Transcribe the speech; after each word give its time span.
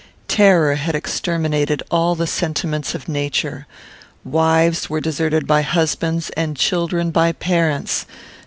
Terror 0.27 0.73
had 0.77 0.95
exterminated 0.95 1.83
all 1.91 2.15
the 2.15 2.25
sentiments 2.25 2.95
of 2.95 3.07
nature. 3.07 3.67
Wives 4.23 4.89
were 4.89 4.99
deserted 4.99 5.45
by 5.45 5.61
husbands, 5.61 6.31
and 6.31 6.57
children 6.57 7.11
by 7.11 7.33
parents. 7.33 8.07